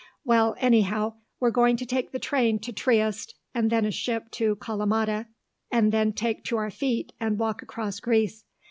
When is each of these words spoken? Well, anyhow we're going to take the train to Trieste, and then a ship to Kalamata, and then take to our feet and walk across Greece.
Well, 0.25 0.55
anyhow 0.57 1.13
we're 1.39 1.51
going 1.51 1.77
to 1.77 1.85
take 1.85 2.11
the 2.11 2.17
train 2.17 2.57
to 2.61 2.73
Trieste, 2.73 3.35
and 3.53 3.69
then 3.69 3.85
a 3.85 3.91
ship 3.91 4.31
to 4.31 4.55
Kalamata, 4.55 5.27
and 5.71 5.91
then 5.91 6.11
take 6.11 6.43
to 6.45 6.57
our 6.57 6.71
feet 6.71 7.13
and 7.19 7.37
walk 7.37 7.61
across 7.61 7.99
Greece. 7.99 8.43